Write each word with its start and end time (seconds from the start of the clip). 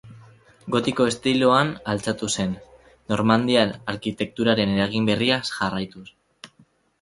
Gotiko 0.75 1.05
estiloan 1.09 1.73
altxatu 1.93 2.29
zen, 2.37 2.55
Normandiar 3.13 3.75
arkitekturaren 3.95 4.75
eragin 4.79 5.07
berria 5.13 5.39
jarraituz. 5.53 6.05